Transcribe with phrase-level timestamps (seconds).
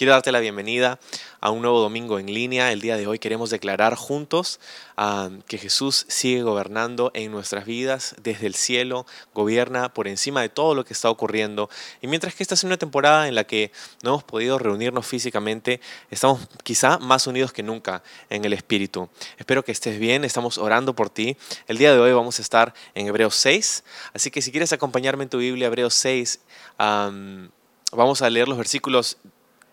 [0.00, 0.98] Quiero darte la bienvenida
[1.42, 2.72] a un nuevo domingo en línea.
[2.72, 4.58] El día de hoy queremos declarar juntos
[4.96, 9.04] ah, que Jesús sigue gobernando en nuestras vidas desde el cielo,
[9.34, 11.68] gobierna por encima de todo lo que está ocurriendo.
[12.00, 13.72] Y mientras que esta es una temporada en la que
[14.02, 19.10] no hemos podido reunirnos físicamente, estamos quizá más unidos que nunca en el Espíritu.
[19.36, 21.36] Espero que estés bien, estamos orando por ti.
[21.68, 25.24] El día de hoy vamos a estar en Hebreos 6, así que si quieres acompañarme
[25.24, 26.40] en tu Biblia, Hebreos 6,
[26.78, 29.18] vamos a leer los versículos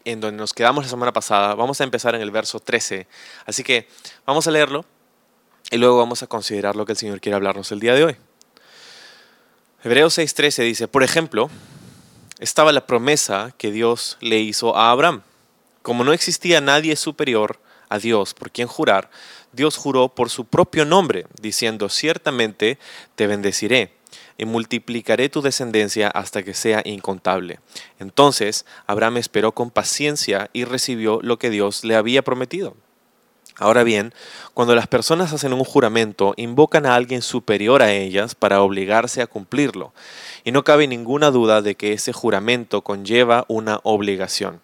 [0.08, 1.54] en donde nos quedamos la semana pasada.
[1.54, 3.08] Vamos a empezar en el verso 13.
[3.46, 3.90] Así que
[4.26, 4.86] vamos a leerlo
[5.70, 8.16] y luego vamos a considerar lo que el Señor quiere hablarnos el día de hoy.
[9.84, 11.50] Hebreos 6:13 dice, por ejemplo,
[12.40, 15.24] estaba la promesa que Dios le hizo a Abraham.
[15.82, 19.10] Como no existía nadie superior a Dios por quien jurar,
[19.52, 22.80] Dios juró por su propio nombre, diciendo, ciertamente
[23.16, 23.97] te bendeciré
[24.38, 27.60] y multiplicaré tu descendencia hasta que sea incontable.
[28.00, 32.76] Entonces Abraham esperó con paciencia y recibió lo que Dios le había prometido.
[33.60, 34.14] Ahora bien,
[34.54, 39.28] cuando las personas hacen un juramento, invocan a alguien superior a ellas para obligarse a
[39.28, 39.94] cumplirlo,
[40.44, 44.62] y no cabe ninguna duda de que ese juramento conlleva una obligación.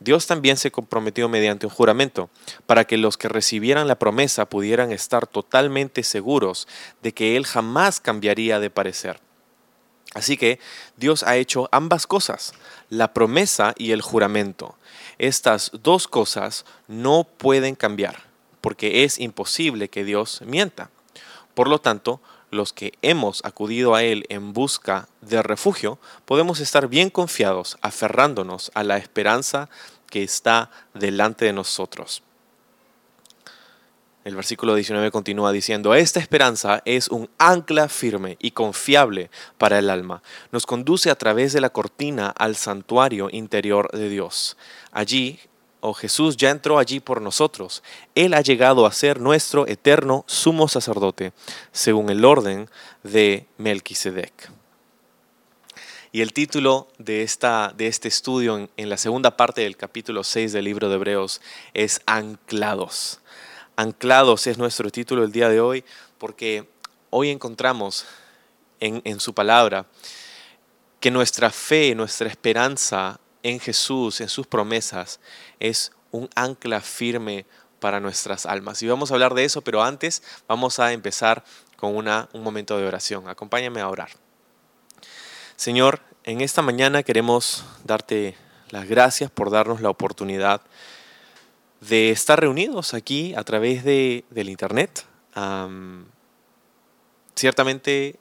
[0.00, 2.30] Dios también se comprometió mediante un juramento,
[2.66, 6.68] para que los que recibieran la promesa pudieran estar totalmente seguros
[7.02, 9.20] de que Él jamás cambiaría de parecer.
[10.14, 10.60] Así que
[10.96, 12.54] Dios ha hecho ambas cosas,
[12.88, 14.76] la promesa y el juramento.
[15.18, 18.22] Estas dos cosas no pueden cambiar,
[18.60, 20.90] porque es imposible que Dios mienta.
[21.54, 22.20] Por lo tanto,
[22.54, 28.70] los que hemos acudido a Él en busca de refugio, podemos estar bien confiados, aferrándonos
[28.74, 29.68] a la esperanza
[30.08, 32.22] que está delante de nosotros.
[34.24, 39.90] El versículo 19 continúa diciendo, esta esperanza es un ancla firme y confiable para el
[39.90, 40.22] alma.
[40.50, 44.56] Nos conduce a través de la cortina al santuario interior de Dios.
[44.92, 45.40] Allí
[45.86, 47.82] o Jesús ya entró allí por nosotros.
[48.14, 51.34] Él ha llegado a ser nuestro eterno sumo sacerdote,
[51.72, 52.70] según el orden
[53.02, 54.50] de Melquisedec.
[56.10, 60.24] Y el título de, esta, de este estudio en, en la segunda parte del capítulo
[60.24, 61.42] 6 del libro de Hebreos
[61.74, 63.20] es Anclados.
[63.76, 65.84] Anclados es nuestro título el día de hoy
[66.16, 66.66] porque
[67.10, 68.06] hoy encontramos
[68.80, 69.84] en, en su palabra
[70.98, 75.20] que nuestra fe, nuestra esperanza en Jesús, en sus promesas,
[75.60, 77.46] es un ancla firme
[77.78, 78.82] para nuestras almas.
[78.82, 81.44] Y vamos a hablar de eso, pero antes vamos a empezar
[81.76, 83.28] con una, un momento de oración.
[83.28, 84.08] Acompáñame a orar.
[85.56, 88.36] Señor, en esta mañana queremos darte
[88.70, 90.62] las gracias por darnos la oportunidad
[91.80, 95.04] de estar reunidos aquí a través de, del Internet.
[97.34, 98.18] ciertamente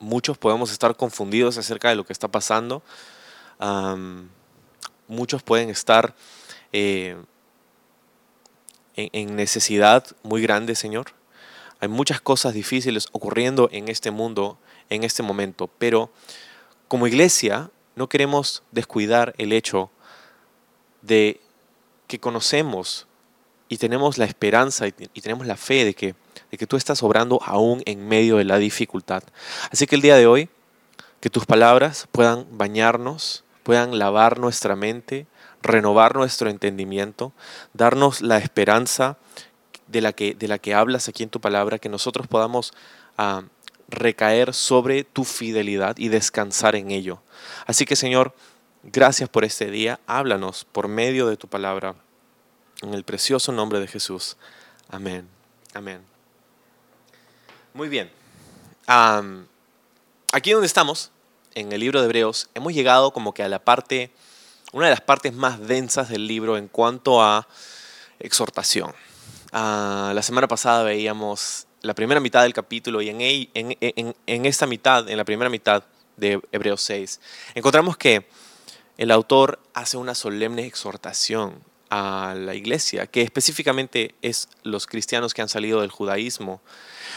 [0.00, 2.82] muchos podemos estar confundidos acerca de lo que está pasando
[5.08, 6.14] muchos pueden estar
[6.72, 7.16] eh,
[8.96, 11.12] en, necesidad muy grande, Señor.
[11.80, 16.10] Hay muchas cosas difíciles ocurriendo en este mundo en este momento, pero
[16.88, 19.90] como iglesia no queremos descuidar el hecho
[21.00, 21.40] de
[22.08, 23.06] que conocemos
[23.68, 26.16] y tenemos la esperanza y, tenemos la fe de que,
[26.50, 29.22] de que tú estás obrando aún en medio de la dificultad.
[29.70, 30.48] Así que el día de hoy,
[31.20, 35.26] que tus palabras puedan bañarnos, puedan lavar nuestra mente,
[35.62, 37.32] renovar nuestro entendimiento,
[37.74, 39.18] darnos la esperanza
[39.86, 42.72] de la que, de la que hablas aquí en tu palabra, que nosotros podamos
[43.18, 43.42] ah,
[43.88, 47.20] recaer sobre tu fidelidad y descansar en ello.
[47.66, 48.34] Así que Señor,
[48.82, 51.94] gracias por este día, háblanos por medio de tu palabra,
[52.82, 54.36] en el precioso nombre de Jesús.
[54.88, 55.28] Amén.
[55.74, 56.00] Amén.
[57.74, 58.10] Muy bien.
[58.86, 61.10] aquí donde estamos,
[61.54, 64.10] en el libro de Hebreos, hemos llegado como que a la parte,
[64.72, 67.46] una de las partes más densas del libro en cuanto a
[68.18, 68.94] exhortación.
[69.52, 75.16] Ah, la semana pasada veíamos la primera mitad del capítulo y en, esta mitad, en
[75.16, 75.84] la primera mitad
[76.16, 77.20] de Hebreos 6,
[77.54, 78.28] encontramos que
[78.98, 85.42] el autor hace una solemne exhortación a la iglesia, que específicamente es los cristianos que
[85.42, 86.60] han salido del judaísmo.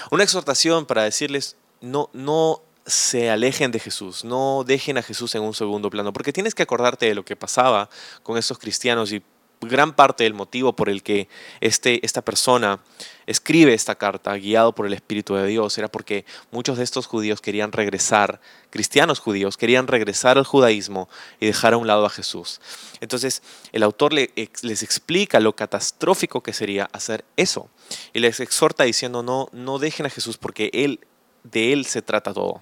[0.09, 5.43] Una exhortación para decirles, no, no se alejen de Jesús, no dejen a Jesús en
[5.43, 7.89] un segundo plano, porque tienes que acordarte de lo que pasaba
[8.23, 9.23] con esos cristianos y
[9.61, 11.27] gran parte del motivo por el que
[11.61, 12.81] este, esta persona
[13.25, 17.41] escribe esta carta, guiado por el Espíritu de Dios, era porque muchos de estos judíos
[17.41, 21.07] querían regresar, cristianos judíos, querían regresar al judaísmo
[21.39, 22.59] y dejar a un lado a Jesús.
[22.99, 23.41] Entonces,
[23.71, 27.69] el autor les explica lo catastrófico que sería hacer eso
[28.13, 30.99] y les exhorta diciendo, no, no dejen a Jesús porque él,
[31.43, 32.61] de Él se trata todo.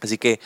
[0.00, 0.40] Así que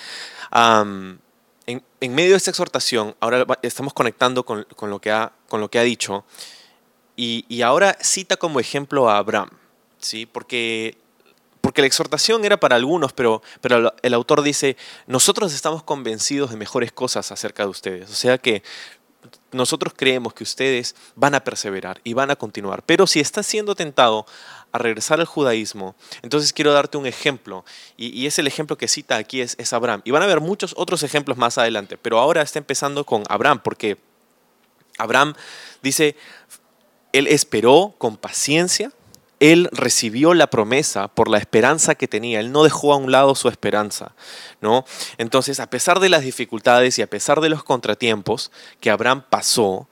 [0.52, 5.78] en, medio de esta exhortación, ahora estamos conectando con, lo, que ha, con lo que
[5.78, 6.24] ha dicho,
[7.16, 9.50] y, ahora cita como ejemplo a Abraham,
[9.98, 10.24] ¿sí?
[10.24, 10.96] porque,
[11.60, 14.76] porque la exhortación era para algunos, pero, pero el autor dice,
[15.08, 18.62] nosotros estamos convencidos de mejores cosas acerca de ustedes, o sea que
[19.52, 23.74] nosotros creemos que ustedes van a perseverar y van a continuar, pero si estás siendo
[23.74, 24.26] tentado
[24.72, 27.64] a regresar al judaísmo, entonces quiero darte un ejemplo,
[27.96, 30.02] y, es el ejemplo que cita aquí es, es, Abraham.
[30.04, 33.60] Y van a haber muchos otros ejemplos más adelante, pero ahora está empezando con Abraham,
[33.62, 33.98] porque
[34.98, 35.34] Abraham
[35.82, 36.16] dice,
[37.12, 38.92] él esperó con paciencia,
[39.40, 43.34] él recibió la promesa por la esperanza que tenía, él no dejó a un lado
[43.34, 44.14] su esperanza,
[44.60, 44.84] ¿no?
[45.16, 48.50] Entonces, a pesar de las dificultades y a pesar de los contratiempos
[48.80, 49.88] que Abraham pasó,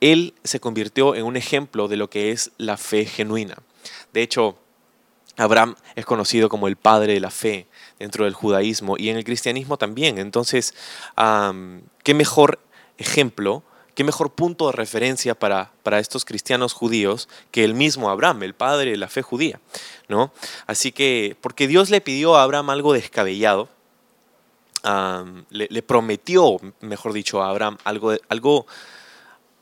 [0.00, 3.56] él se convirtió en un ejemplo de lo que es la fe genuina.
[4.12, 4.58] De hecho,
[5.36, 7.66] Abraham es conocido como el padre de la fe
[7.98, 10.18] dentro del judaísmo y en el cristianismo también.
[10.18, 10.74] Entonces,
[12.02, 12.60] ¿qué mejor
[12.98, 13.62] ejemplo,
[13.94, 18.54] qué mejor punto de referencia para, para, estos cristianos judíos que el mismo Abraham, el
[18.54, 19.60] padre de la fe judía?
[20.08, 20.32] ¿no?
[20.66, 23.68] Así que, porque Dios le pidió a Abraham algo descabellado,
[25.50, 28.66] le, prometió, mejor dicho, a Abraham algo, algo,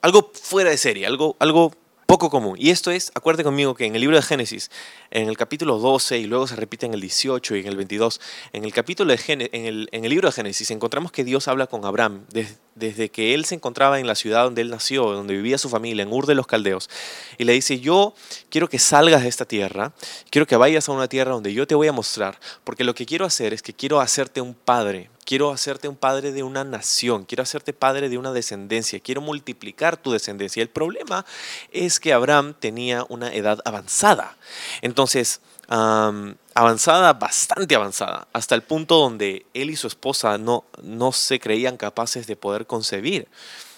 [0.00, 1.72] algo fuera de serie, algo, algo
[2.12, 2.58] poco común.
[2.58, 4.70] Y esto es, acuérdate conmigo que en el libro de Génesis,
[5.10, 8.20] en el capítulo 12 y luego se repite en el 18 y en el 22,
[8.52, 11.68] en el capítulo de en, el, en el libro de Génesis encontramos que Dios habla
[11.68, 12.26] con Abraham
[12.74, 16.02] desde que él se encontraba en la ciudad donde él nació, donde vivía su familia,
[16.02, 16.90] en Ur de los Caldeos,
[17.38, 18.12] y le dice, yo
[18.50, 19.94] quiero que salgas de esta tierra,
[20.28, 23.06] quiero que vayas a una tierra donde yo te voy a mostrar, porque lo que
[23.06, 27.24] quiero hacer es que quiero hacerte un padre, quiero hacerte un padre de una nación,
[27.24, 30.62] quiero hacerte padre de una descendencia, quiero multiplicar tu descendencia.
[30.62, 31.24] El problema
[31.70, 34.36] es que Abraham tenía una edad avanzada.
[34.80, 41.40] Entonces, avanzada, bastante avanzada, hasta el punto donde él y su esposa no, no se
[41.40, 43.28] creían capaces de poder concebir.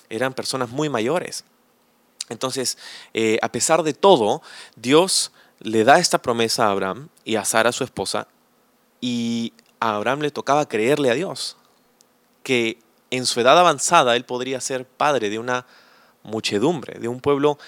[0.09, 1.45] Eran personas muy mayores.
[2.31, 2.79] Entonces,
[3.13, 4.43] eh, a pesar de todo,
[4.77, 5.31] Dios
[5.61, 8.27] le da esta promesa a Abraham y a Sara, su esposa,
[9.01, 9.53] y
[9.85, 11.59] a Abraham le tocaba creerle a Dios,
[12.43, 12.79] que
[13.11, 15.67] en su edad avanzada él podría ser padre de una
[16.23, 17.59] muchedumbre, de un pueblo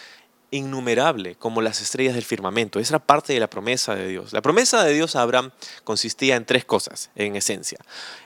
[0.50, 2.80] innumerable como las estrellas del firmamento.
[2.80, 4.32] Esa era parte de la promesa de Dios.
[4.32, 5.50] La promesa de Dios a Abraham
[5.84, 7.80] consistía en tres cosas, en esencia.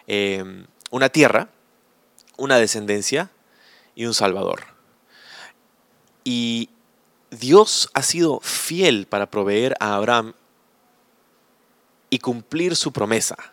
[0.06, 1.48] Em, una tierra,
[2.36, 3.28] una descendencia
[3.96, 4.66] y un salvador.
[6.22, 6.70] Y
[7.32, 10.34] Dios ha sido fiel para proveer a Abraham
[12.08, 13.49] y cumplir su promesa.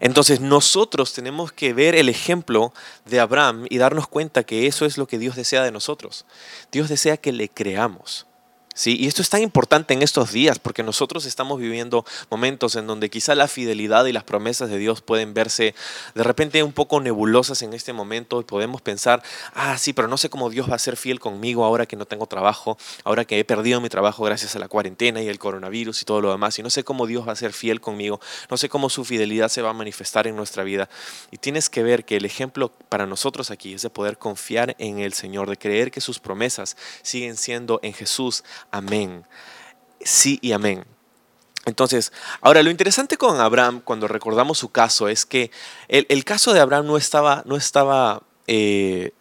[0.00, 2.72] Entonces nosotros tenemos que ver el ejemplo
[3.04, 6.24] de Abraham y darnos cuenta que eso es lo que Dios desea de nosotros.
[6.70, 8.27] Dios desea que le creamos.
[8.86, 13.10] Y esto es tan importante en estos días porque nosotros estamos viviendo momentos en donde
[13.10, 15.74] quizá la fidelidad y las promesas de Dios pueden verse
[16.14, 19.22] de repente un poco nebulosas en este momento y podemos pensar,
[19.54, 22.06] ah, sí, pero no sé cómo Dios va a ser fiel conmigo ahora que no
[22.06, 26.02] tengo trabajo, ahora que he perdido mi trabajo gracias a la cuarentena y el coronavirus
[26.02, 28.20] y todo lo demás, y no sé cómo Dios va a ser fiel conmigo,
[28.50, 30.88] no sé cómo su fidelidad se va a manifestar en nuestra vida.
[31.30, 35.00] Y tienes que ver que el ejemplo para nosotros aquí es de poder confiar en
[35.00, 39.24] el Señor, de creer que sus promesas siguen siendo en Jesús Amén.
[40.00, 40.84] Sí y amén.
[41.64, 45.50] Entonces, ahora lo interesante con Abraham, cuando recordamos su caso, es que
[45.88, 49.12] el, caso de Abraham no estaba, no estaba, eh,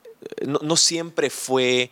[0.46, 1.92] no, siempre fue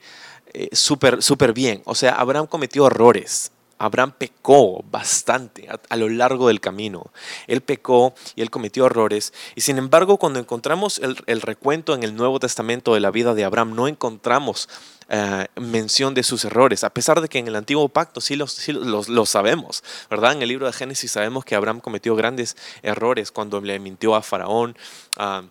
[0.53, 1.81] eh, súper bien.
[1.85, 3.51] O sea, Abraham cometió errores.
[3.77, 7.11] Abraham pecó bastante a, lo largo del camino.
[7.47, 9.33] Él pecó y él cometió errores.
[9.55, 13.33] Y sin embargo, cuando encontramos el, el recuento en el Nuevo Testamento de la vida
[13.33, 14.69] de Abraham, no encontramos
[15.07, 18.55] eh, mención de sus errores, a pesar de que en el antiguo pacto sí los,
[19.29, 20.31] sabemos, ¿verdad?
[20.31, 24.23] En el libro de Génesis sabemos que Abraham cometió grandes errores cuando le mintió a
[24.23, 24.75] Faraón.
[25.17, 25.43] Ah,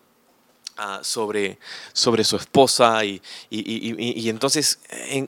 [0.76, 1.60] ah, sobre,
[1.92, 4.80] sobre su esposa y, y, entonces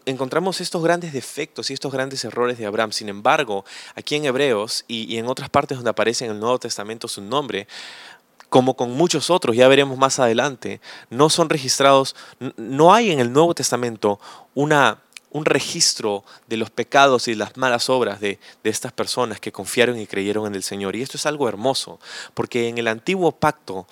[0.07, 2.91] encontramos estos grandes defectos y estos grandes errores de Abraham.
[2.91, 3.65] Sin embargo,
[3.95, 7.69] aquí en Hebreos y, en otras partes donde aparece en el Nuevo Testamento su nombre,
[8.49, 12.15] como con muchos otros, ya veremos más adelante, no son registrados,
[12.57, 14.21] no hay en el Nuevo Testamento
[14.55, 19.53] una, un registro de los pecados y las malas obras de, de, estas personas que
[19.53, 20.97] confiaron y creyeron en el Señor.
[20.97, 21.99] Y esto es algo hermoso,
[22.35, 23.87] porque en el antiguo pacto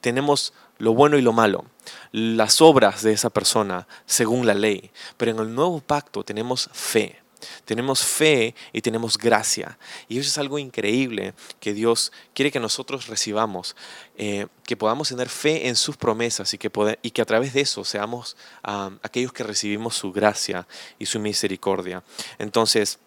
[0.00, 1.64] tenemos lo bueno y lo malo,
[2.10, 7.21] las obras de esa persona según la ley, pero en el nuevo pacto tenemos fe.
[7.64, 9.78] Tenemos fe y tenemos gracia.
[10.08, 13.76] Y eso es algo increíble que Dios quiere que nosotros recibamos,
[14.16, 16.70] eh, que podamos tener fe en sus promesas y que,
[17.02, 20.66] y que a través de eso seamos ah, aquellos que recibimos su gracia
[20.98, 22.02] y su misericordia.
[22.38, 22.98] Entonces,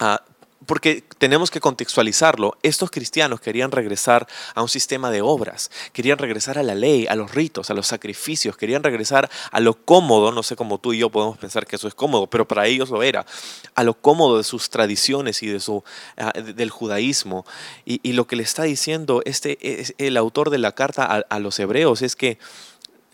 [0.00, 0.31] uh,
[0.66, 2.56] porque tenemos que contextualizarlo.
[2.62, 7.14] Estos cristianos querían regresar a un sistema de obras, querían regresar a la ley, a
[7.14, 10.98] los ritos, a los sacrificios, querían regresar a lo cómodo, no sé cómo tú y
[10.98, 13.26] yo podemos pensar que eso es cómodo, pero para ellos lo era,
[13.74, 15.82] a lo cómodo de sus tradiciones y de su,
[16.16, 17.44] ah, del judaísmo.
[17.84, 21.58] Y, lo que le está diciendo este, es el autor de la carta a los
[21.58, 22.38] hebreos es que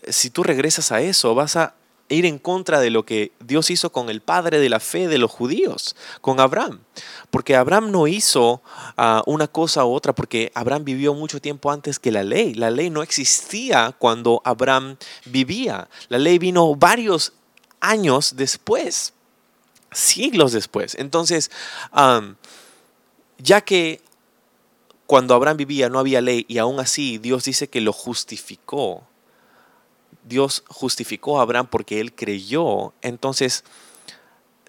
[0.07, 1.75] si tú regresas a eso, vas a
[2.09, 5.17] ir en contra de lo que Dios hizo con el padre de la fe de
[5.17, 6.81] los judíos, con Abraham.
[7.29, 8.61] Porque Abraham no hizo
[8.97, 12.53] ah, una cosa u otra, porque Abraham vivió mucho tiempo antes que la ley.
[12.55, 15.87] La ley no existía cuando Abraham vivía.
[16.09, 17.33] La ley vino varios
[17.79, 19.13] años después,
[19.91, 20.95] siglos después.
[20.95, 21.51] Entonces,
[23.37, 24.01] ya que
[25.05, 29.08] cuando Abraham vivía no había ley y aún así Dios dice que lo justificó
[30.29, 32.93] Dios justificó a Abraham porque él creyó.
[33.01, 33.65] Entonces,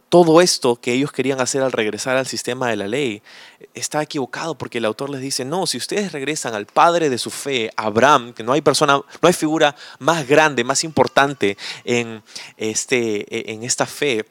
[0.09, 3.23] todo esto que ellos querían hacer al regresar al sistema de la ley
[3.75, 7.31] está equivocado porque el autor les dice, no, si ustedes regresan al padre de su
[7.31, 12.25] fe, Abraham, que no hay persona, no hay figura más grande, más importante en,
[12.57, 14.27] este, en esta fe,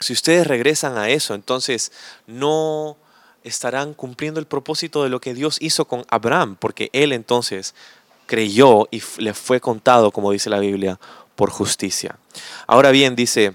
[0.00, 1.92] si ustedes regresan a eso, entonces
[2.26, 2.96] no
[3.44, 7.74] estarán cumpliendo el propósito de lo que Dios hizo con Abraham, porque él entonces
[8.26, 10.98] creyó y le fue contado, como dice la Biblia,
[11.34, 12.16] por justicia.
[12.66, 13.54] Ahora bien, dice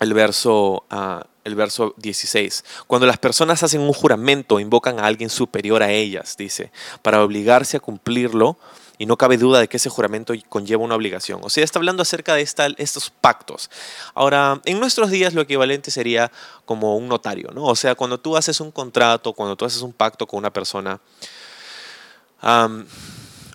[0.00, 5.30] el verso, ah, el verso 16, cuando las personas hacen un juramento, invocan a alguien
[5.30, 6.70] superior a ellas, dice,
[7.02, 8.56] para obligarse a cumplirlo,
[9.00, 11.40] y no cabe duda de que ese juramento conlleva una obligación.
[11.42, 13.70] O sea, está hablando acerca de estos pactos.
[14.12, 16.30] Ahora, en nuestros días lo equivalente sería
[16.66, 17.64] como un notario, ¿no?
[17.64, 21.00] O sea, cuando tú haces un contrato, cuando tú haces un pacto con una persona,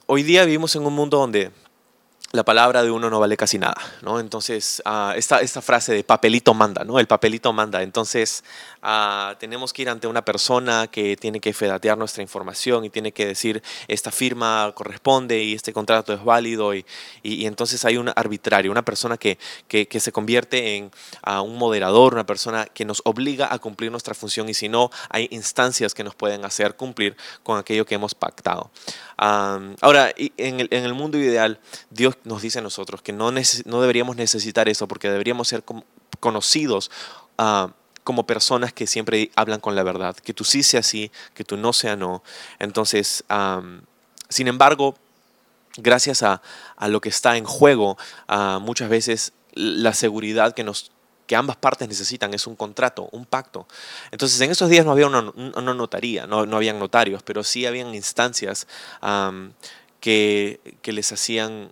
[0.07, 1.51] hoy día vivimos en un mundo donde
[2.31, 4.19] la palabra de uno no vale casi nada, ¿no?
[4.19, 6.99] Entonces, uh, esta, esta, frase de papelito manda, ¿no?
[6.99, 7.81] El papelito manda.
[7.81, 8.43] Entonces,
[8.83, 13.11] uh, tenemos que ir ante una persona que tiene que fedatear nuestra información y tiene
[13.11, 16.85] que decir, esta firma corresponde y este contrato es válido y,
[17.23, 20.91] y, entonces hay un arbitrario, una persona que, que, que se convierte en
[21.27, 24.89] uh, un moderador, una persona que nos obliga a cumplir nuestra función y si no,
[25.09, 28.71] hay instancias que nos pueden hacer cumplir con aquello que hemos pactado.
[29.17, 33.81] ahora, en el, en el mundo ideal, Dios nos dice a nosotros que no, no
[33.81, 35.63] deberíamos necesitar eso porque deberíamos ser
[36.19, 36.91] conocidos
[37.37, 37.71] ah,
[38.05, 41.57] como personas que siempre hablan con la verdad, que tú sí sea sí, que tú
[41.57, 42.23] no sea no.
[42.59, 43.23] Entonces,
[44.29, 44.95] sin embargo,
[45.77, 46.41] gracias a,
[46.87, 47.97] lo que está en juego,
[48.29, 50.91] uh, muchas veces la seguridad que nos
[51.25, 53.67] que ambas partes necesitan es un contrato, un pacto.
[54.11, 57.95] Entonces, en esos días no había una, notaría, no, no habían notarios, pero sí habían
[57.95, 58.67] instancias
[59.99, 61.71] que, que les hacían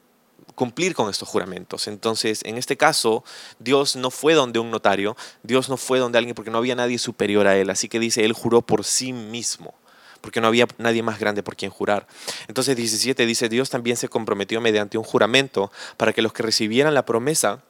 [0.56, 1.88] cumplir con estos juramentos.
[1.88, 3.24] Entonces, en este caso,
[3.60, 6.98] Dios no fue donde un notario, Dios no fue donde alguien porque no había nadie
[6.98, 7.70] superior a él.
[7.70, 9.74] Así que dice, él juró por sí mismo,
[10.22, 12.08] porque no había nadie más grande por quien jurar.
[12.48, 16.94] Entonces, 17 dice, Dios también se comprometió mediante un juramento para que los que recibieran
[16.94, 17.64] la promesa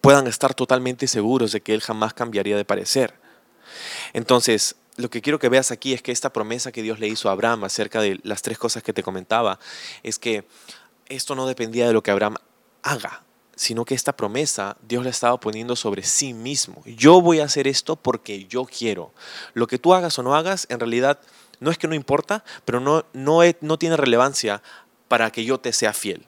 [0.00, 3.14] puedan estar totalmente seguros de que él jamás cambiaría de parecer.
[4.12, 7.28] Entonces, lo que quiero que veas aquí es que esta promesa que Dios le hizo
[7.28, 9.60] a Abraham acerca de las tres cosas que te comentaba,
[10.02, 10.44] es que
[11.08, 12.36] esto no dependía de lo que Abraham
[12.82, 13.22] haga,
[13.56, 16.82] sino que esta promesa Dios la estaba poniendo sobre sí mismo.
[16.86, 19.12] Yo voy a hacer esto porque yo quiero.
[19.54, 21.18] Lo que tú hagas o no hagas, en realidad
[21.60, 24.62] no es que no importa, pero no, no, no tiene relevancia
[25.08, 26.26] para que yo te sea fiel.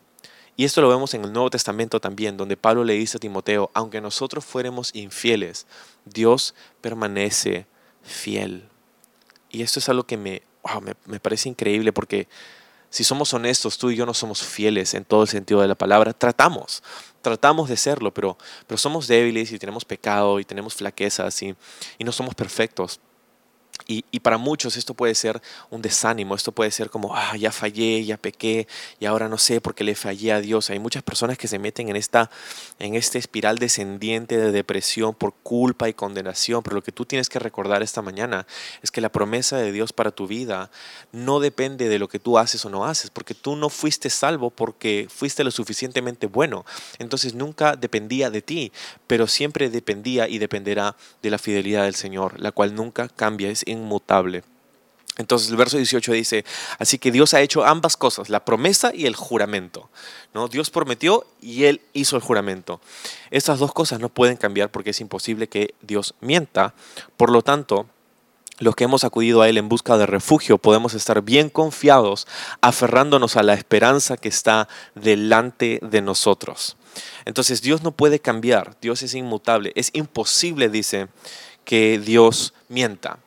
[0.56, 3.70] Y esto lo vemos en el Nuevo Testamento también, donde Pablo le dice a Timoteo,
[3.72, 5.66] aunque nosotros fuéramos infieles,
[6.04, 7.66] Dios permanece
[8.02, 8.68] fiel.
[9.49, 10.42] Y esto es algo que me,
[10.82, 12.28] me, me parece increíble porque
[12.90, 15.76] si somos honestos, tú y yo no somos fieles en todo el sentido de la
[15.76, 16.12] palabra.
[16.12, 16.82] Tratamos,
[17.23, 21.54] tratamos de serlo, pero, pero somos débiles y tenemos pecado y tenemos flaquezas y,
[21.99, 23.00] y no somos perfectos.
[23.87, 28.04] Y, para muchos esto puede ser un desánimo, esto puede ser como, ah, ya fallé,
[28.04, 28.68] ya pequé
[28.99, 30.70] y ahora no sé por qué le fallé a Dios.
[30.70, 32.30] Hay muchas personas que se meten en esta,
[32.78, 37.28] en esta espiral descendiente de depresión por culpa y condenación, pero lo que tú tienes
[37.28, 38.46] que recordar esta mañana
[38.82, 40.70] es que la promesa de Dios para tu vida
[41.12, 44.50] no depende de lo que tú haces o no haces, porque tú no fuiste salvo
[44.50, 46.64] porque fuiste lo suficientemente bueno.
[46.99, 48.72] Entonces nunca dependía de ti,
[49.06, 53.64] pero siempre dependía y dependerá de la fidelidad del Señor, la cual nunca cambia, es
[53.70, 54.42] inmutable.
[55.20, 56.44] Entonces el verso 18 dice,
[56.78, 59.90] así que Dios ha hecho ambas cosas, la promesa y el juramento.
[60.32, 60.48] ¿no?
[60.48, 62.80] Dios prometió y Él hizo el juramento.
[63.30, 66.74] Estas dos cosas no pueden cambiar porque es imposible que Dios mienta.
[67.16, 67.86] Por lo tanto,
[68.60, 72.26] los que hemos acudido a Él en busca de refugio podemos estar bien confiados,
[72.62, 76.76] aferrándonos a la esperanza que está delante de nosotros.
[77.24, 81.08] Entonces Dios no puede cambiar, Dios es inmutable, es imposible, dice,
[81.64, 83.18] que Dios mienta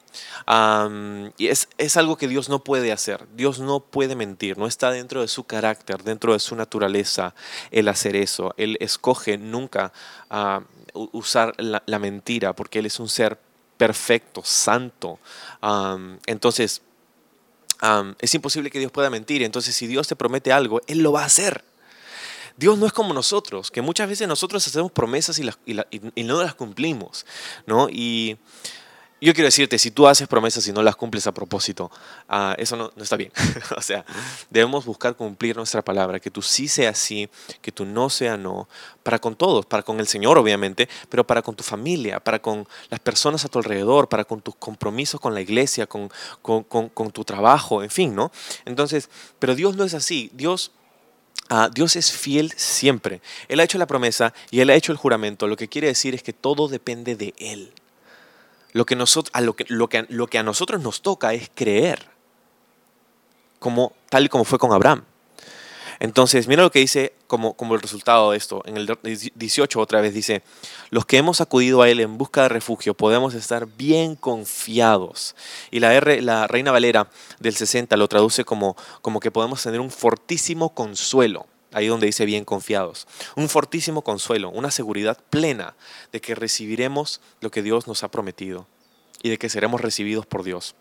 [1.38, 3.25] y es, es, algo que Dios no puede hacer.
[3.35, 4.57] Dios no puede mentir.
[4.57, 7.33] No está dentro de su carácter, dentro de su naturaleza
[7.71, 8.53] el hacer eso.
[8.57, 9.93] Él escoge nunca
[10.93, 13.39] usar la, mentira porque Él es un ser
[13.77, 15.19] perfecto, santo.
[16.25, 16.81] entonces,
[18.19, 19.43] es imposible que Dios pueda mentir.
[19.43, 21.63] Entonces, si Dios te promete algo, Él lo va a hacer.
[22.55, 26.53] Dios no es como nosotros, que muchas veces nosotros hacemos promesas y, y no las
[26.53, 27.25] cumplimos,
[27.65, 27.89] ¿no?
[27.89, 28.38] Y
[29.25, 31.92] yo quiero decirte, si tú haces promesas y no las cumples a propósito,
[32.27, 33.32] ah, eso no, está bien.
[33.77, 34.06] o sea,
[34.50, 37.30] debemos buscar cumplir nuestra palabra, que tú sí sea sí,
[37.62, 38.68] que tú no sea no,
[39.03, 42.68] para con todos, para con el Señor obviamente, pero para con tu familia, para con
[42.89, 46.10] las personas a tu alrededor, para con tus compromisos con la iglesia, con,
[46.42, 48.32] con, tu trabajo, en fin, ¿no?
[48.65, 50.30] Entonces, pero Dios no es así.
[50.34, 50.72] Dios...
[51.50, 53.22] Ah, Dios es fiel siempre.
[53.50, 55.46] Él ha hecho la promesa y Él ha hecho el juramento.
[55.46, 57.74] Lo que quiere decir es que todo depende de Él.
[58.74, 58.96] Lo que,
[60.38, 62.10] a nosotros nos toca es creer,
[63.60, 65.06] como, tal y como fue con Abraham.
[66.00, 68.62] Entonces, mira lo que dice como, como el resultado de esto.
[68.65, 68.98] En el
[69.36, 70.42] 18 otra vez dice,
[70.89, 75.36] los que hemos acudido a Él en busca de refugio podemos estar bien confiados.
[75.72, 79.92] Y la, la Reina Valera del 60 lo traduce como, como que podemos tener un
[79.92, 83.08] fortísimo consuelo ahí donde dice bien confiados.
[83.36, 85.75] Un fortísimo consuelo, una seguridad plena
[86.12, 88.68] de que recibiremos lo que Dios nos ha prometido
[89.22, 90.75] y de que seremos recibidos por Dios.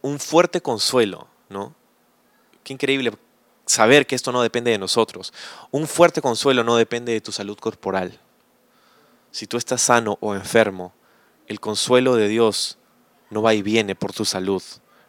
[0.00, 1.74] un fuerte consuelo, ¿no?
[2.62, 3.12] Qué increíble
[3.66, 5.32] saber que esto no depende de nosotros.
[5.70, 8.18] Un fuerte consuelo no depende de tu salud corporal.
[9.30, 10.92] Si tú estás sano o enfermo,
[11.46, 12.78] el consuelo de Dios
[13.30, 14.62] no va y viene por tu salud.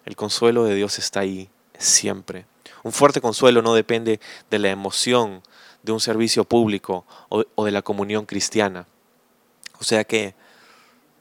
[0.05, 2.45] El consuelo de Dios está ahí siempre.
[2.83, 4.19] Un fuerte consuelo no depende
[4.49, 5.41] de la emoción
[5.83, 8.87] de un servicio público o, de la comunión cristiana.
[9.79, 10.35] O sea que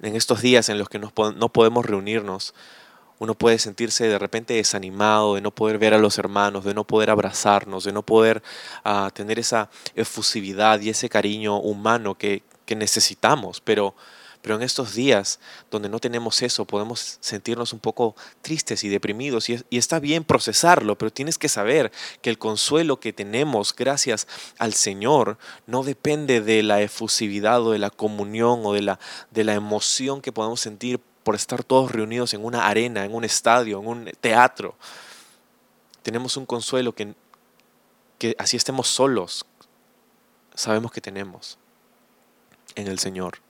[0.02, 2.54] en estos días en los que no podemos reunirnos,
[3.18, 6.85] uno puede sentirse de repente desanimado, de no poder ver a los hermanos, de no
[6.85, 8.42] poder abrazarnos, de no poder
[8.85, 13.61] ah, tener esa efusividad y ese cariño humano que, que necesitamos.
[13.61, 13.94] Pero
[14.42, 19.48] pero en estos días donde no tenemos eso, podemos sentirnos un poco tristes y deprimidos.
[19.48, 21.90] Y, está bien procesarlo, pero tienes que saber
[22.22, 27.79] que el consuelo que tenemos gracias al Señor no depende de la efusividad o de
[27.79, 28.98] la comunión o de la,
[29.31, 33.24] de la emoción que podemos sentir por estar todos reunidos en una arena, en un
[33.24, 34.77] estadio, en un teatro.
[36.03, 37.14] Tenemos un consuelo que,
[38.18, 39.44] que así estemos solos,
[40.55, 41.59] sabemos que tenemos
[42.77, 43.47] en el Señor.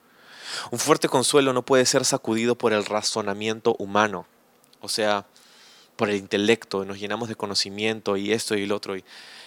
[0.71, 4.25] Un fuerte consuelo no puede ser sacudido por el razonamiento humano,
[4.81, 5.25] o sea,
[5.95, 9.03] por el intelecto, nos llenamos de conocimiento y esto y el otro, y,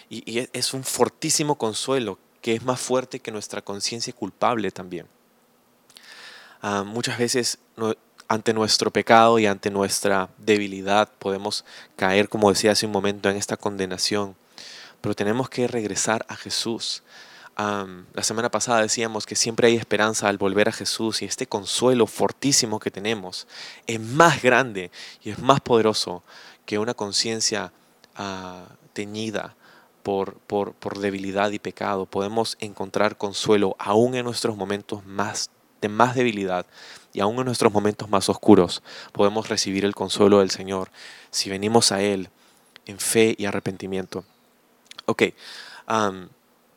[0.09, 5.07] es un fortísimo consuelo que es más fuerte que nuestra conciencia culpable también.
[6.61, 7.57] Ah, muchas veces
[8.27, 13.37] ante nuestro pecado y ante nuestra debilidad podemos caer, como decía hace un momento, en
[13.37, 14.35] esta condenación,
[15.01, 17.03] pero tenemos que regresar a Jesús
[17.55, 22.07] la semana pasada decíamos que siempre hay esperanza al volver a Jesús y este consuelo
[22.07, 23.47] fortísimo que tenemos
[23.85, 24.89] es más grande
[25.23, 26.23] y es más poderoso
[26.65, 27.71] que una conciencia
[28.15, 29.55] ah, teñida
[30.01, 32.05] por, por, por, debilidad y pecado.
[32.05, 35.49] Podemos encontrar consuelo aún en nuestros momentos más,
[35.81, 36.65] de más debilidad
[37.13, 38.81] y aún en nuestros momentos más oscuros.
[39.11, 40.89] Podemos recibir el consuelo del Señor
[41.29, 42.29] si venimos a Él
[42.85, 44.25] en fe y arrepentimiento.
[45.05, 45.23] Ok.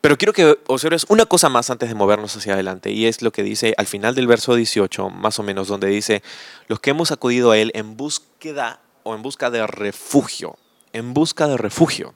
[0.01, 3.31] Pero quiero que observes una cosa más antes de movernos hacia adelante, y es lo
[3.31, 6.21] que dice al final del verso 18, más o menos, donde dice,
[6.67, 10.57] los que hemos acudido a Él en búsqueda o en busca de refugio,
[10.93, 12.13] en busca de refugio.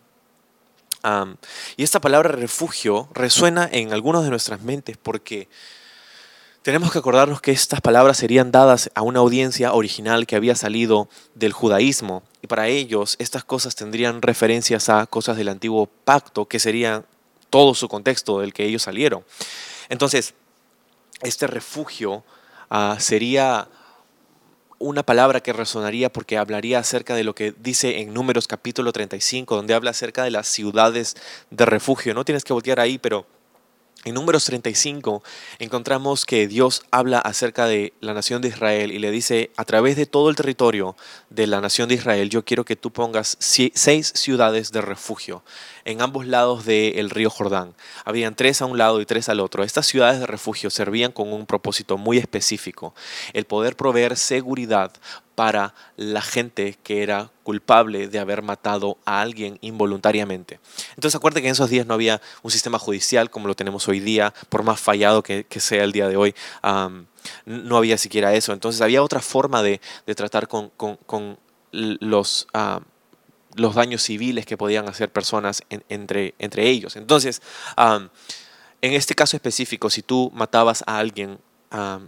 [1.78, 5.50] y esta palabra refugio resuena en algunas de nuestras mentes porque
[6.62, 11.10] tenemos que acordarnos que estas palabras serían dadas a una audiencia original que había salido
[11.34, 16.60] del judaísmo y para ellos estas cosas tendrían referencias a cosas del antiguo pacto que
[16.60, 17.06] serían
[17.52, 19.24] todo su contexto del que ellos salieron.
[19.90, 20.34] Entonces,
[21.22, 22.24] este refugio
[22.72, 23.68] ah, sería
[24.80, 29.56] una palabra que resonaría porque hablaría acerca de lo que dice en Números capítulo 35,
[29.56, 31.16] donde habla acerca de las ciudades
[31.52, 32.16] de refugio.
[32.16, 33.28] No tienes que voltear ahí, pero
[34.04, 35.22] En números 35
[35.60, 39.96] encontramos que Dios habla acerca de la nación de Israel y le dice, a través
[39.96, 40.96] de todo el territorio
[41.30, 45.44] de la nación de Israel, yo quiero que tú pongas seis ciudades de refugio
[45.86, 47.74] en ambos lados del río Jordán.
[48.06, 49.64] Habían tres a un lado y tres al otro.
[49.64, 52.94] Estas ciudades de refugio servían con un propósito muy específico,
[53.34, 54.92] el poder proveer seguridad
[55.36, 60.60] para la gente que era culpable de haber matado a alguien involuntariamente.
[60.96, 64.00] Entonces acuérdate que en esos días no había un sistema judicial como lo tenemos hoy
[64.00, 66.36] día, por más fallado que, sea el día de hoy,
[67.46, 68.54] no había siquiera eso.
[68.54, 69.82] Entonces había otra forma de,
[70.16, 70.72] tratar con,
[71.72, 72.48] los,
[73.56, 76.96] los daños civiles que podían hacer personas entre, entre ellos.
[76.96, 77.42] Entonces,
[77.78, 81.40] en este caso específico, si tú matabas a alguien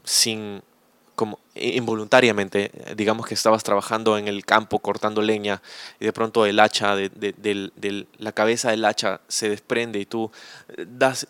[0.03, 0.61] sin
[1.15, 5.61] como involuntariamente, digamos que estabas trabajando en el campo cortando leña
[5.99, 10.31] y de pronto el hacha, de, la cabeza del hacha se desprende y tú
[10.69, 11.27] eh, das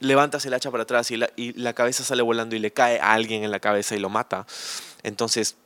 [0.00, 3.00] levantas el hacha para atrás y la, y la, cabeza sale volando y le cae
[3.00, 4.46] a alguien en la cabeza y lo mata.
[5.02, 5.56] Entonces,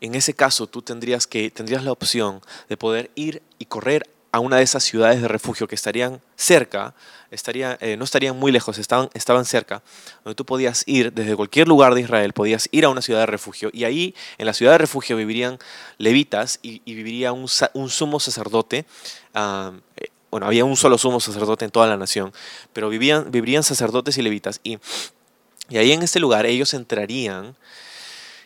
[0.00, 4.38] en ese caso tú tendrías, que, tendrías la opción de poder ir y correr a
[4.38, 6.94] una de esas ciudades de refugio que estarían cerca,
[7.30, 9.82] estaría, eh, no estarían muy lejos, estaban, estaban cerca,
[10.24, 13.26] donde tú podías ir desde cualquier lugar de Israel, podías ir a una ciudad de
[13.26, 15.58] refugio y ahí en la ciudad de refugio vivirían
[15.98, 18.84] levitas y, viviría un, sumo sacerdote.
[19.34, 22.32] Eh, bueno, había un solo sumo sacerdote en toda la nación,
[22.72, 24.78] pero vivían, vivirían sacerdotes y levitas y,
[25.68, 27.56] y ahí en este lugar ellos entrarían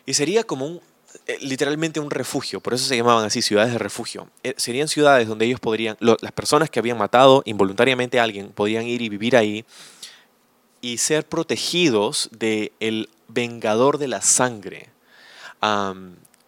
[0.06, 0.80] y sería como un,
[1.26, 4.28] eh, literalmente un refugio, por eso se llamaban así ciudades de refugio.
[4.42, 8.86] Eh, serían ciudades donde ellos podrían, las personas que habían matado involuntariamente a alguien, podían
[8.86, 9.64] ir y vivir ahí
[10.80, 14.90] y ser protegidos del el vengador de la sangre,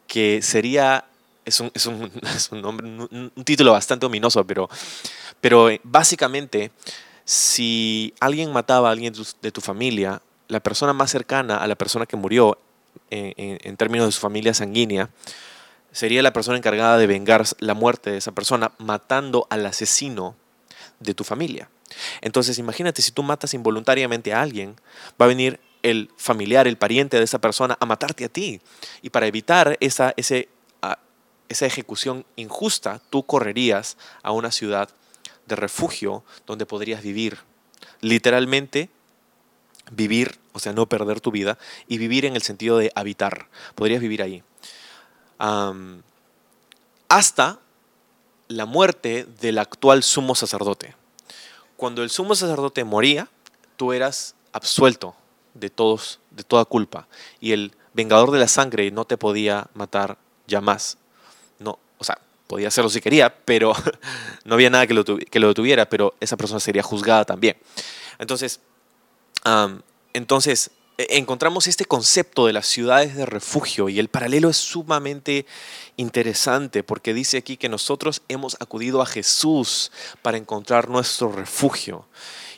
[0.07, 1.07] que sería,
[1.45, 4.69] es un, es un, es un, nombre, un, título bastante ominoso, pero,
[5.41, 6.71] pero eh, básicamente,
[7.25, 12.05] si alguien mataba a alguien de tu familia, la persona más cercana a la persona
[12.05, 12.59] que murió
[13.11, 15.11] en, términos de su familia sanguínea,
[15.93, 20.37] sería la persona encargada de vengar la muerte de esa persona matando al asesino
[21.01, 21.71] de tu familia.
[22.21, 24.77] Entonces imagínate, si tú matas involuntariamente a alguien,
[25.21, 28.61] va a venir el familiar, el pariente de esa persona a matarte a ti.
[29.03, 30.49] Y para evitar esa, ese,
[31.49, 34.91] esa ejecución injusta, tú correrías a una ciudad
[35.47, 37.39] de refugio donde podrías vivir.
[38.01, 38.91] Literalmente
[39.91, 43.49] vivir, o sea, no perder tu vida, y vivir en el sentido de habitar.
[43.75, 44.43] Podrías vivir ahí.
[47.09, 47.59] hasta
[48.49, 50.95] la muerte del actual sumo sacerdote.
[51.77, 53.29] Cuando el sumo sacerdote moría,
[53.77, 55.15] tú eras absuelto
[55.55, 57.09] de todos, de toda culpa,
[57.41, 60.99] y el vengador de la sangre no te podía matar ya más.
[61.59, 63.73] No, o sea, podía hacerlo si quería, pero
[64.45, 67.57] no había nada que lo, que lo detuviera, pero esa persona sería juzgada también.
[68.19, 68.61] Entonces,
[70.13, 75.47] entonces, e, encontramos este concepto de las ciudades de refugio y el paralelo es sumamente
[75.97, 82.07] interesante porque dice aquí que nosotros hemos acudido a Jesús para encontrar nuestro refugio.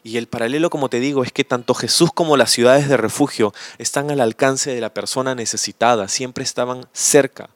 [0.04, 3.52] Y el paralelo, como te digo, es que tanto Jesús como las ciudades de refugio
[3.78, 7.50] están al alcance de la persona necesitada, siempre estaban cerca.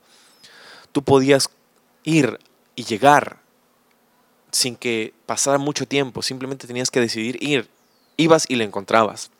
[0.90, 1.48] Tú podías
[2.02, 2.38] ir
[2.74, 3.38] y llegar
[4.50, 7.68] sin que pasara mucho tiempo, simplemente tenías que decidir ir
[8.16, 9.30] ibas y le encontrabas.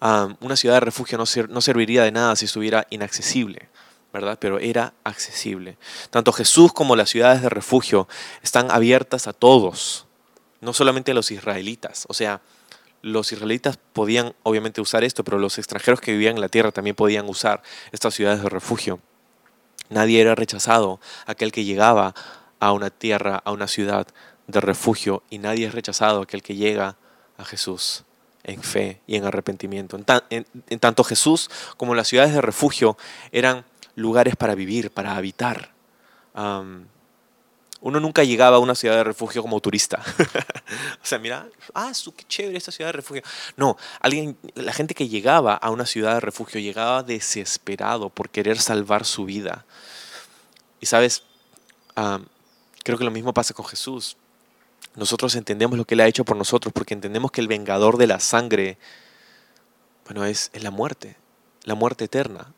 [0.00, 3.68] una ciudad de refugio no, no serviría de nada si estuviera inaccesible,
[4.12, 4.38] ¿verdad?
[4.40, 5.76] Pero era accesible.
[6.10, 8.08] Tanto Jesús como las ciudades de refugio
[8.42, 10.06] están abiertas a todos,
[10.60, 12.04] no solamente a los israelitas.
[12.08, 12.40] O sea,
[13.02, 16.96] los israelitas podían obviamente usar esto, pero los extranjeros que vivían en la tierra también
[16.96, 19.00] podían usar estas ciudades de refugio.
[19.88, 22.14] Nadie era rechazado, aquel que llegaba
[22.60, 24.06] a una tierra, a una ciudad
[24.46, 26.96] de refugio, y nadie es rechazado, aquel que llega
[27.38, 28.04] a Jesús
[28.44, 29.98] en fe y en arrepentimiento.
[30.30, 32.98] En, tanto Jesús como las ciudades de refugio
[33.32, 35.72] eran lugares para vivir, para habitar.
[36.34, 40.02] uno nunca llegaba a una ciudad de refugio como turista.
[41.02, 43.22] o sea, mira, ah, qué chévere esta ciudad de refugio.
[43.56, 48.58] No, alguien, la gente que llegaba a una ciudad de refugio llegaba desesperado por querer
[48.58, 49.64] salvar su vida.
[50.80, 51.22] Y sabes,
[52.82, 54.16] creo que lo mismo pasa con Jesús
[54.98, 58.08] nosotros entendemos lo que Él ha hecho por nosotros porque entendemos que el vengador de
[58.08, 58.78] la sangre,
[60.04, 61.16] bueno, es, la muerte,
[61.62, 62.52] la muerte eterna.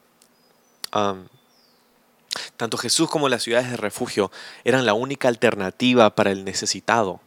[2.57, 4.33] tanto Jesús como las ciudades de refugio
[4.65, 7.21] eran la única alternativa para el necesitado.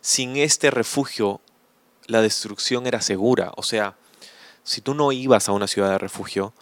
[0.00, 1.40] Sin este refugio,
[2.06, 3.50] la destrucción era segura.
[3.56, 3.96] O sea,
[4.62, 6.54] si tú no ibas a una ciudad de refugio,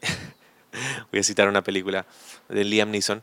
[1.12, 2.06] voy a citar una película
[2.48, 3.22] de Liam Neeson,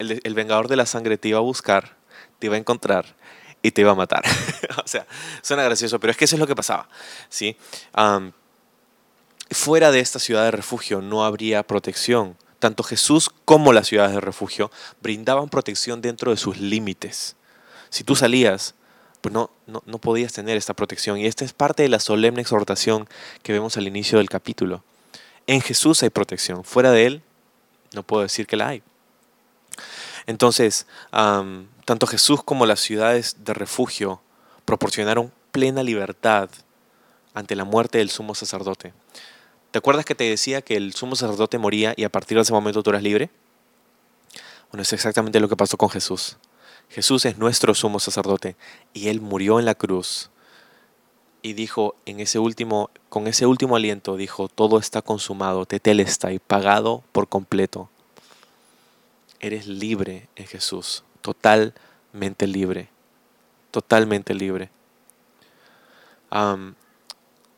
[0.00, 1.96] el, vengador de la sangre te iba a buscar,
[2.38, 3.14] te iba a encontrar
[3.62, 4.24] y te iba a matar.
[4.84, 5.06] o sea,
[5.42, 6.88] suena gracioso, pero es que eso es lo que pasaba.
[7.28, 7.56] ¿sí?
[9.50, 12.36] fuera de esta ciudad de refugio no habría protección.
[12.58, 14.70] Tanto Jesús como las ciudades de refugio
[15.02, 17.36] brindaban protección dentro de sus límites.
[17.88, 18.74] Si tú salías,
[19.20, 21.18] pues no, no, no podías tener esta protección.
[21.18, 23.08] Y esta es parte de la solemne exhortación
[23.42, 24.84] que vemos al inicio del capítulo.
[25.46, 26.64] En Jesús hay protección.
[26.64, 27.22] Fuera de Él,
[27.92, 28.82] no puedo decir que la hay.
[30.30, 34.20] Entonces, tanto Jesús como las ciudades de refugio
[34.64, 36.48] proporcionaron plena libertad
[37.34, 38.92] ante la muerte del sumo sacerdote.
[39.72, 42.52] ¿Te acuerdas que te decía que el sumo sacerdote moría y a partir de ese
[42.52, 43.28] momento tú eras libre?
[44.70, 46.36] Bueno, es exactamente lo que pasó con Jesús.
[46.90, 48.54] Jesús es nuestro sumo sacerdote
[48.94, 50.30] y él murió en la cruz
[51.42, 57.02] y dijo en ese último con ese último aliento dijo, todo está consumado, y pagado
[57.10, 57.90] por completo
[59.40, 62.88] eres libre en Jesús, totalmente libre,
[63.70, 64.70] totalmente libre.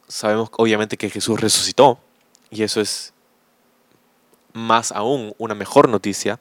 [0.09, 1.99] sabemos obviamente que Jesús resucitó
[2.51, 3.13] y eso es
[4.53, 6.39] más aún una mejor noticia,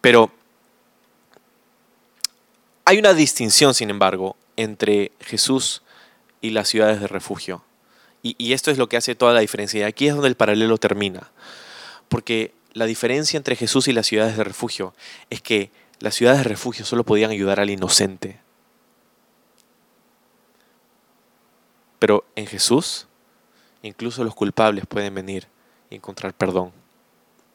[0.00, 0.30] pero
[2.84, 5.82] hay una distinción, sin embargo, entre Jesús
[6.40, 7.62] y las ciudades de refugio.
[8.22, 9.80] Y, y, esto es lo que hace toda la diferencia.
[9.80, 11.30] Y aquí es donde el paralelo termina.
[12.08, 14.94] Porque la diferencia entre Jesús y las ciudades de refugio
[15.30, 18.40] es que las ciudades de refugio solo podían ayudar al inocente.
[21.98, 23.08] Pero en Jesús,
[23.82, 25.48] incluso los culpables pueden venir
[25.90, 26.72] y encontrar perdón.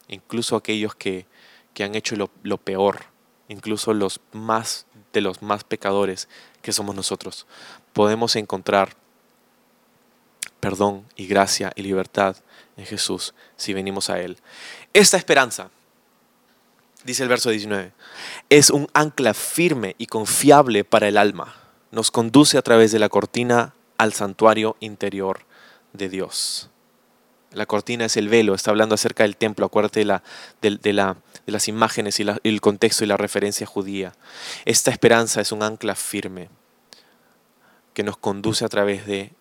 [0.07, 1.25] Incluso aquellos que,
[1.79, 3.05] han hecho lo, lo peor,
[3.47, 6.27] incluso los más de los más pecadores
[6.61, 7.47] que somos nosotros,
[7.93, 8.95] podemos encontrar
[10.59, 12.37] perdón y gracia y libertad
[12.77, 14.37] en Jesús si venimos a Él.
[14.93, 15.71] Esta esperanza,
[17.03, 17.91] dice el verso 19,
[18.49, 21.55] es un ancla firme y confiable para el alma.
[21.91, 25.45] Nos conduce a través de la cortina al santuario interior
[25.93, 26.69] de Dios.
[27.51, 30.23] La cortina es el velo, está hablando acerca del templo, acuérdate de, la,
[30.61, 34.13] de, la, de las imágenes y el contexto y la referencia judía.
[34.65, 36.49] Esta esperanza es un ancla firme
[37.93, 39.31] que nos conduce a través de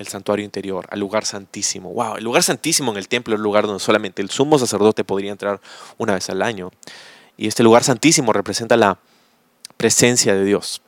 [0.00, 1.92] el santuario interior, al lugar santísimo.
[1.92, 5.30] Wow, el lugar santísimo en el templo el lugar donde solamente el sumo sacerdote podría
[5.30, 5.60] entrar
[5.98, 6.70] una vez al año.
[7.36, 8.98] Y este lugar santísimo representa la
[9.76, 10.80] presencia de Dios.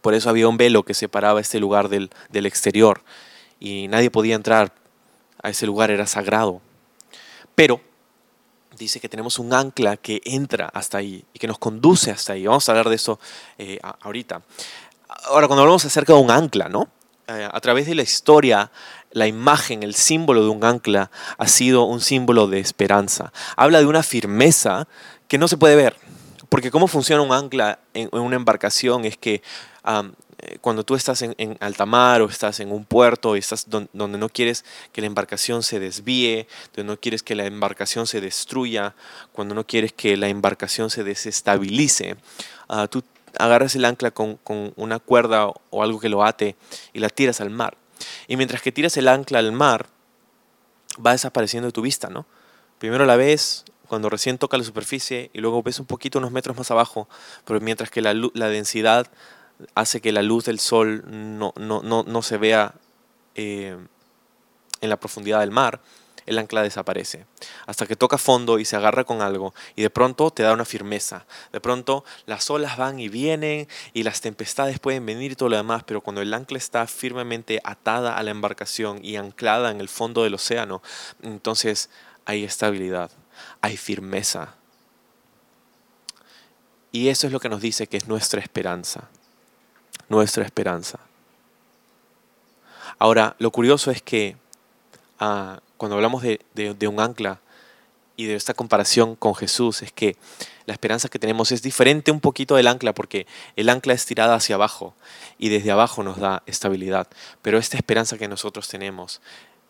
[0.00, 3.02] Por eso había un velo que separaba este lugar del, del exterior
[3.58, 4.72] y nadie podía entrar
[5.42, 6.60] a ese lugar, era sagrado.
[7.56, 7.80] Pero
[8.78, 12.46] dice que tenemos un ancla que entra hasta ahí y que nos conduce hasta ahí.
[12.46, 13.18] Vamos a hablar de eso
[13.58, 14.40] eh, ahorita.
[15.24, 16.88] Ahora, cuando hablamos acerca de un ancla, ¿no?
[17.30, 18.72] Eh, a través de la historia,
[19.12, 23.32] la imagen, el símbolo de un ancla ha sido un símbolo de esperanza.
[23.56, 24.88] Habla de una firmeza
[25.28, 25.96] que no se puede ver.
[26.48, 29.42] Porque cómo funciona un ancla en, una embarcación es que
[29.84, 34.18] eh, cuando tú estás en, alta mar o estás en un puerto y estás donde
[34.18, 38.96] no quieres que la embarcación se desvíe, donde no quieres que la embarcación se destruya,
[39.32, 42.16] cuando no quieres que la embarcación se desestabilice,
[42.68, 43.04] uh, tú
[43.38, 44.38] agarras el ancla con,
[44.76, 46.56] una cuerda o algo que lo ate
[46.92, 47.76] y la tiras al mar.
[48.28, 49.86] Y mientras que tiras el ancla al mar,
[51.04, 52.26] va desapareciendo de tu vista, ¿no?
[52.78, 56.56] Primero la ves cuando recién toca la superficie y luego ves un poquito unos metros
[56.56, 57.08] más abajo,
[57.44, 59.10] pero mientras que la, la densidad
[59.74, 62.74] hace que la luz del sol no, no, no, se vea
[63.34, 63.76] eh,
[64.80, 65.80] en la profundidad del mar,
[66.26, 67.26] el ancla desaparece.
[67.66, 70.64] Hasta que toca fondo y se agarra con algo y de pronto te da una
[70.64, 71.26] firmeza.
[71.52, 75.56] De pronto las olas van y vienen y las tempestades pueden venir y todo lo
[75.56, 79.88] demás, pero cuando el ancla está firmemente atada a la embarcación y anclada en el
[79.88, 80.82] fondo del océano,
[81.22, 81.90] entonces
[82.24, 83.10] hay estabilidad,
[83.60, 84.54] hay firmeza.
[86.92, 89.08] Y eso es lo que nos dice que es nuestra esperanza.
[90.08, 90.98] Nuestra esperanza.
[92.98, 94.36] Ahora, lo curioso es que
[95.18, 97.40] ah, cuando hablamos de, un ancla
[98.14, 100.18] y de esta comparación con Jesús, es que
[100.66, 104.34] la esperanza que tenemos es diferente un poquito del ancla porque el ancla es tirada
[104.34, 104.94] hacia abajo
[105.38, 107.08] y desde abajo nos da estabilidad.
[107.40, 109.22] Pero esta esperanza que nosotros tenemos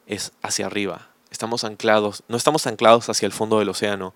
[0.09, 1.11] es hacia arriba.
[1.31, 4.13] Estamos anclados, no estamos anclados hacia el fondo del océano,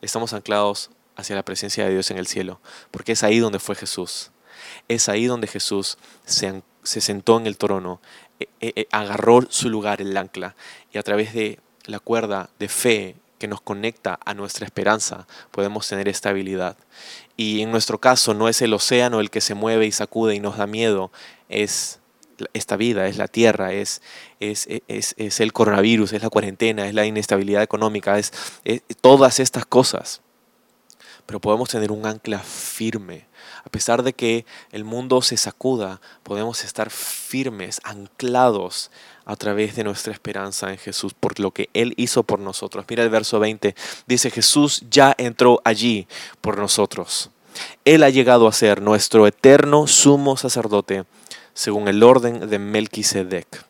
[0.00, 2.58] estamos anclados hacia la presencia de Dios en el cielo,
[2.90, 4.30] porque es ahí donde fue Jesús.
[4.88, 8.00] Es ahí donde Jesús se, se sentó en el trono,
[8.40, 10.56] e, e, e, agarró su lugar el ancla
[10.92, 15.86] y a través de la cuerda de fe que nos conecta a nuestra esperanza podemos
[15.86, 16.76] tener estabilidad.
[17.36, 20.40] Y en nuestro caso no es el océano el que se mueve y sacude y
[20.40, 21.12] nos da miedo,
[21.48, 22.00] es
[22.52, 24.00] esta vida, es la tierra, es,
[24.40, 28.32] es, es, el coronavirus, es la cuarentena, es la inestabilidad económica, es,
[29.00, 30.22] todas estas cosas.
[31.26, 33.27] pero podemos tener un ancla firme.
[33.68, 38.90] A pesar de que el mundo se sacuda, podemos estar firmes, anclados
[39.26, 42.86] a través de nuestra esperanza en Jesús, por lo que Él hizo por nosotros.
[42.88, 43.74] Mira el verso 20,
[44.06, 46.08] dice Jesús ya entró allí
[46.40, 47.28] por nosotros.
[47.84, 51.04] Él ha llegado a ser nuestro eterno sumo sacerdote,
[51.52, 53.66] según el orden de Melquisedec.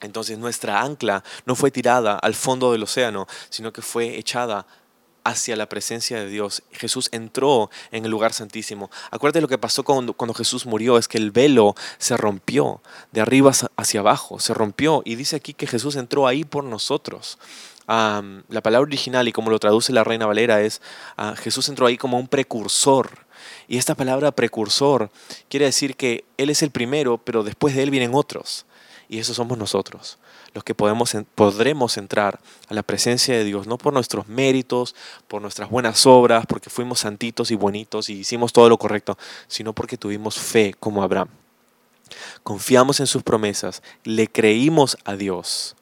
[0.00, 4.66] Entonces nuestra ancla no fue tirada al fondo del océano, sino que fue echada
[5.24, 6.62] hacia la presencia de Dios.
[6.72, 8.90] Jesús entró en el lugar santísimo.
[9.10, 12.82] Acuérdate lo que pasó cuando, cuando, Jesús murió, es que el velo se rompió
[13.12, 15.02] de arriba hacia abajo, se rompió.
[15.04, 17.38] Y dice aquí que Jesús entró ahí por nosotros.
[17.86, 20.80] la palabra original y como lo traduce la Reina Valera es,
[21.16, 23.26] ah, Jesús entró ahí como un precursor.
[23.68, 25.10] Y esta palabra precursor
[25.48, 28.66] quiere decir que Él es el primero, pero después de Él vienen otros.
[29.08, 30.18] Y esos somos nosotros
[30.54, 34.94] los que podemos, podremos entrar a la presencia de Dios, no por nuestros méritos,
[35.28, 39.16] por nuestras buenas obras, porque fuimos santitos y bonitos y hicimos todo lo correcto,
[39.48, 41.28] sino porque tuvimos fe como Abraham.
[42.42, 45.76] Confiamos en sus promesas, le creímos a Dios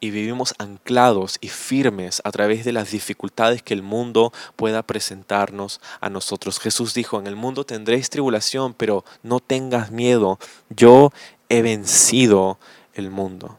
[0.00, 5.80] y vivimos anclados y firmes a través de las dificultades que el mundo pueda presentarnos
[6.00, 6.58] a nosotros.
[6.58, 11.12] Jesús dijo, en el mundo tendréis tribulación, pero no tengas miedo, yo
[11.48, 12.58] he vencido
[12.94, 13.58] el mundo.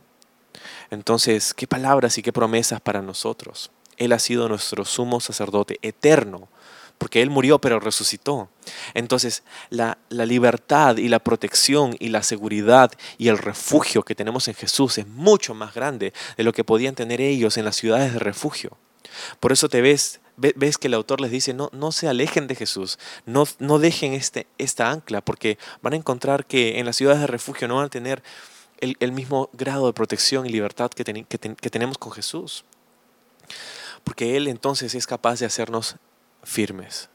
[0.89, 3.71] Entonces, qué palabras y qué promesas para nosotros.
[3.97, 6.47] Él ha sido nuestro sumo sacerdote eterno,
[6.97, 8.49] porque Él murió pero resucitó.
[8.93, 14.55] Entonces, la, libertad y la protección y la seguridad y el refugio que tenemos en
[14.55, 18.19] Jesús es mucho más grande de lo que podían tener ellos en las ciudades de
[18.19, 18.77] refugio.
[19.39, 22.55] Por eso te ves, ves que el autor les dice, no, no se alejen de
[22.55, 27.21] Jesús, no, no dejen este, esta ancla, porque van a encontrar que en las ciudades
[27.21, 28.21] de refugio no van a tener
[28.79, 32.65] el, mismo grado de protección y libertad que, tenemos con Jesús.
[34.03, 35.95] Porque Él entonces es capaz de hacernos
[36.43, 37.09] firmes,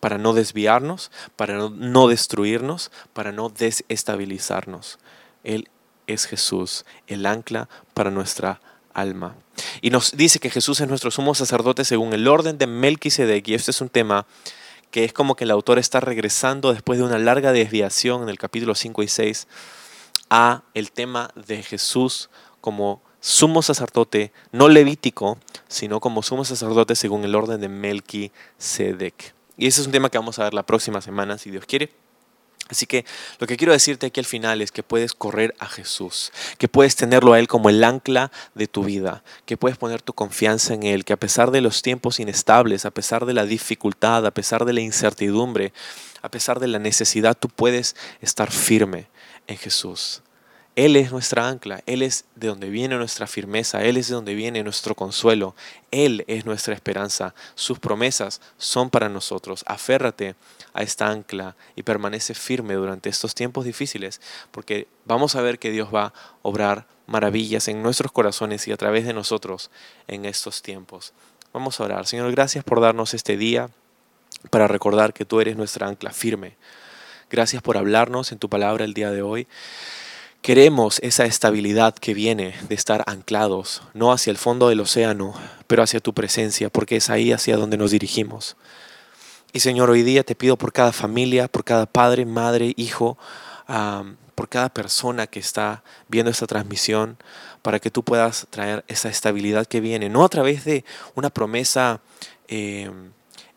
[0.00, 4.98] para no desviarnos, para no, no, destruirnos, para no desestabilizarnos.
[5.44, 5.68] Él
[6.06, 8.60] es Jesús, el ancla para nuestra
[8.92, 9.36] alma.
[9.80, 13.46] Y nos dice que Jesús es nuestro sumo sacerdote según el orden de Melquisedec.
[13.48, 14.26] Y este es un tema
[14.90, 18.38] que es como que el autor está regresando después de una larga desviación en el
[18.38, 19.48] capítulo 5 y 6
[20.34, 22.30] a el tema de Jesús
[22.62, 29.34] como sumo sacerdote, no levítico, sino como sumo sacerdote según el orden de Melquisedec.
[29.58, 31.90] Y ese es un tema que vamos a ver la próxima semana, si Dios quiere.
[32.70, 33.04] Así que
[33.40, 36.96] lo que quiero decirte aquí al final es que puedes correr a Jesús, que puedes
[36.96, 40.84] tenerlo a Él como el ancla de tu vida, que puedes poner tu confianza en
[40.84, 44.64] Él, que a pesar de los tiempos inestables, a pesar de la dificultad, a pesar
[44.64, 45.74] de la incertidumbre,
[46.22, 49.08] a pesar de la necesidad, tú puedes estar firme
[49.46, 50.22] en Jesús.
[50.74, 54.34] Él es nuestra ancla, Él es de donde viene nuestra firmeza, Él es de donde
[54.34, 55.54] viene nuestro consuelo,
[55.90, 59.64] Él es nuestra esperanza, sus promesas son para nosotros.
[59.66, 60.34] Aférrate
[60.72, 65.70] a esta ancla y permanece firme durante estos tiempos difíciles, porque vamos a ver que
[65.70, 69.70] Dios va a obrar maravillas en nuestros corazones y a través de nosotros
[70.08, 71.12] en estos tiempos.
[71.52, 72.06] Vamos a orar.
[72.06, 73.68] Señor, gracias por darnos este día
[74.48, 76.56] para recordar que tú eres nuestra ancla firme.
[77.32, 79.48] Gracias por hablarnos en tu palabra el día de hoy.
[80.42, 85.32] Queremos esa estabilidad que viene de estar anclados, no hacia el fondo del océano,
[85.66, 88.58] pero hacia tu presencia, porque es ahí hacia donde nos dirigimos.
[89.54, 93.16] Y Señor, hoy día te pido por cada familia, por cada padre, madre, hijo,
[94.34, 97.16] por cada persona que está viendo esta transmisión,
[97.62, 102.02] para que tú puedas traer esa estabilidad que viene, no a través de una promesa.
[102.48, 102.90] Eh,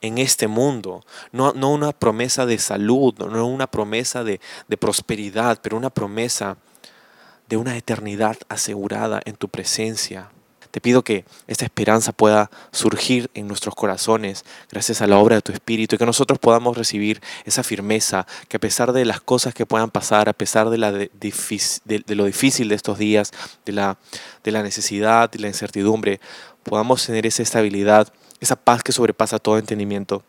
[0.05, 1.03] en este mundo.
[1.31, 6.57] No, no una promesa de salud, no una promesa de, de prosperidad, pero una promesa
[7.49, 10.29] de una eternidad asegurada en tu presencia.
[10.75, 15.41] Te pido que esta esperanza pueda surgir en nuestros corazones gracias a la obra de
[15.41, 19.53] tu Espíritu y que nosotros podamos recibir esa firmeza, que a pesar de las cosas
[19.53, 23.31] que puedan pasar, a pesar de, lo difícil de estos días,
[23.65, 23.97] de la,
[24.43, 26.19] de la necesidad y la incertidumbre,
[26.63, 30.23] podamos tener esa estabilidad esa paz que sobrepasa todo entendimiento.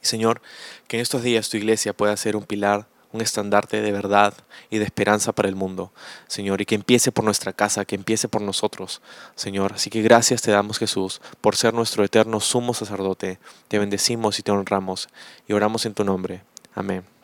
[0.00, 0.40] Señor,
[0.86, 4.34] que en estos días tu iglesia pueda ser un pilar, un estandarte de verdad
[4.70, 5.92] y de esperanza para el mundo,
[6.26, 9.00] Señor, y que empiece por nuestra casa, que empiece por nosotros,
[9.34, 9.72] Señor.
[9.74, 13.38] Así que gracias te damos, Jesús, por ser nuestro eterno sumo sacerdote.
[13.68, 15.08] Te bendecimos y te honramos
[15.46, 16.42] y oramos en tu nombre.
[16.74, 17.17] Amén.